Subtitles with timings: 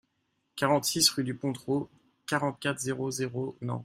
[0.55, 1.87] quarante-six rue du Pontereau,
[2.25, 3.79] quarante-quatre, zéro zéro zéro, Nantes